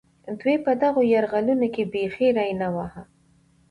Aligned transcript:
دوی 0.39 0.55
په 0.65 0.71
دغو 0.81 1.01
یرغلونو 1.13 1.67
کې 1.73 1.83
بېخي 1.93 2.27
ري 2.37 2.49
نه 2.61 2.67
واهه. 2.75 3.03